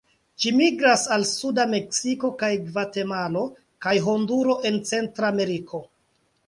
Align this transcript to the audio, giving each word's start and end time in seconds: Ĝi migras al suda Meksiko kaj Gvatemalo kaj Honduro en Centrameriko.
Ĝi 0.43 0.51
migras 0.59 1.03
al 1.15 1.25
suda 1.31 1.65
Meksiko 1.73 2.31
kaj 2.41 2.51
Gvatemalo 2.71 3.45
kaj 3.87 3.95
Honduro 4.09 4.61
en 4.71 4.85
Centrameriko. 4.95 5.89